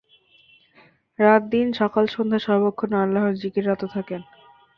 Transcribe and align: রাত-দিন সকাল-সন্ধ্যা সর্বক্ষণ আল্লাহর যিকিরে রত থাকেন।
রাত-দিন 1.19 1.67
সকাল-সন্ধ্যা 1.73 2.39
সর্বক্ষণ 2.39 2.91
আল্লাহর 3.01 3.33
যিকিরে 3.33 3.67
রত 3.67 3.83
থাকেন। 3.93 4.21